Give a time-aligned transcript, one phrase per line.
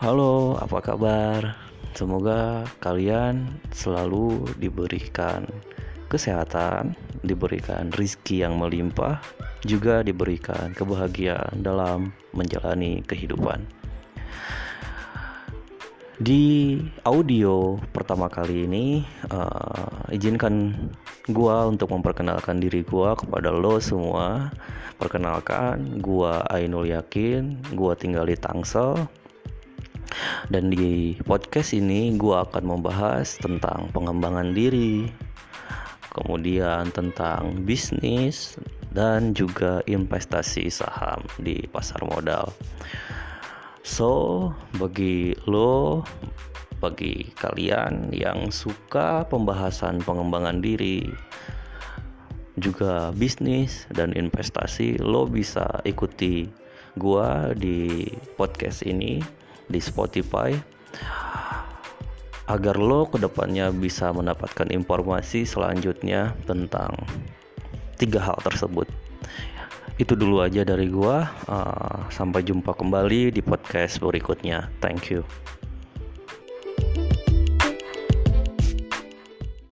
[0.00, 1.60] Halo, apa kabar?
[1.92, 5.44] Semoga kalian selalu diberikan
[6.08, 9.20] kesehatan, diberikan rizki yang melimpah,
[9.60, 13.60] juga diberikan kebahagiaan dalam menjalani kehidupan.
[16.16, 20.80] Di audio pertama kali ini, uh, izinkan
[21.28, 24.48] gua untuk memperkenalkan diri gua kepada lo semua.
[24.96, 29.19] Perkenalkan, gua Ainul Yakin, gua tinggal di Tangsel.
[30.50, 35.06] Dan di podcast ini gua akan membahas tentang pengembangan diri,
[36.10, 38.58] kemudian tentang bisnis
[38.90, 42.50] dan juga investasi saham di pasar modal.
[43.86, 46.04] So, bagi lo,
[46.82, 51.06] bagi kalian yang suka pembahasan pengembangan diri,
[52.58, 56.50] juga bisnis dan investasi, lo bisa ikuti
[56.98, 59.39] gua di podcast ini
[59.70, 60.52] di Spotify
[62.50, 66.90] agar lo ke depannya bisa mendapatkan informasi selanjutnya tentang
[67.94, 68.90] tiga hal tersebut.
[70.02, 71.30] Itu dulu aja dari gua.
[71.46, 74.66] Uh, sampai jumpa kembali di podcast berikutnya.
[74.82, 75.22] Thank you